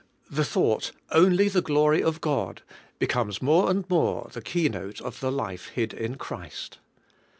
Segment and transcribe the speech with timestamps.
[0.31, 2.63] The thought, Okly the Gloky of God,
[2.97, 6.79] becomes more and more the keynote of the life hid in Christ.